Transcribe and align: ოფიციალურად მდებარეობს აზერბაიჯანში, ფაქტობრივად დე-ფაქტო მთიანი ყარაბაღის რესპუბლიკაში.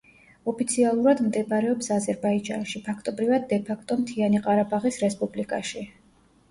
ოფიციალურად 0.51 1.21
მდებარეობს 1.25 1.91
აზერბაიჯანში, 1.97 2.81
ფაქტობრივად 2.89 3.47
დე-ფაქტო 3.55 4.01
მთიანი 4.03 4.43
ყარაბაღის 4.49 5.01
რესპუბლიკაში. 5.07 5.89